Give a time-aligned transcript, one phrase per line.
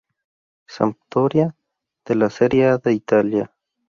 [0.67, 1.55] Sampdoria
[2.07, 3.53] de la Serie A de Italia.